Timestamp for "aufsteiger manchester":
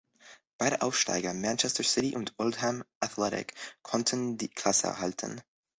0.81-1.83